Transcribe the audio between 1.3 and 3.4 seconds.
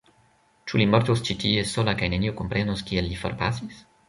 tie, sola kaj neniu komprenos kiel li